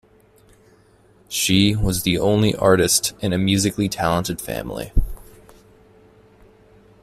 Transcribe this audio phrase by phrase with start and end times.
[1.29, 4.91] She was the only artist in a musically talented family.